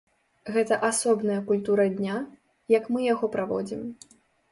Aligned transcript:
Гэта 0.53 0.77
асобная 0.87 1.35
культура 1.51 1.85
дня, 1.99 2.15
як 2.77 2.89
мы 2.95 3.05
яго 3.13 3.29
праводзім. 3.37 3.85